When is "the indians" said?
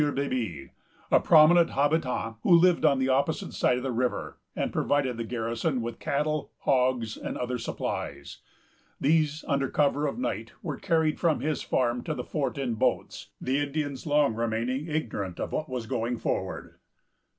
13.39-14.07